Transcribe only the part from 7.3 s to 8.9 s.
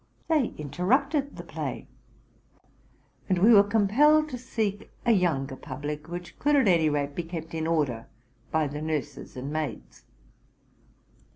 in order by the